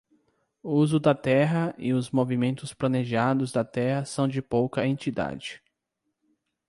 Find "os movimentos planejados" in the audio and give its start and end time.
1.93-3.51